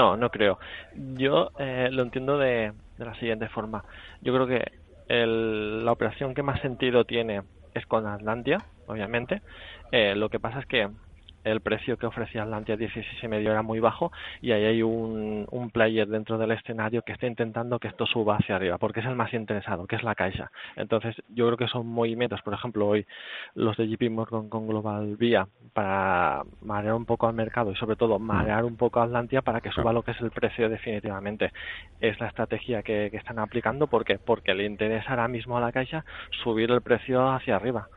[0.00, 0.58] No, no creo.
[0.94, 3.84] Yo eh, lo entiendo de, de, la siguiente forma.
[4.22, 4.64] Yo creo que
[5.08, 7.42] el, la operación que más sentido tiene
[7.74, 9.42] es con Atlantia, obviamente.
[9.92, 10.88] Eh, lo que pasa es que
[11.44, 14.10] el precio que ofrecía Atlantia 16 y medio era muy bajo
[14.40, 18.36] y ahí hay un, un, player dentro del escenario que está intentando que esto suba
[18.36, 20.50] hacia arriba porque es el más interesado, que es la Caixa.
[20.76, 23.06] Entonces yo creo que son movimientos, por ejemplo hoy
[23.54, 27.96] los de JP Morgan con Global Vía para marear un poco al mercado y sobre
[27.96, 31.52] todo marear un poco a Atlantia para que suba lo que es el precio definitivamente.
[32.00, 35.72] Es la estrategia que, que están aplicando porque porque le interesa ahora mismo a la
[35.72, 36.04] Caixa
[36.42, 37.88] subir el precio hacia arriba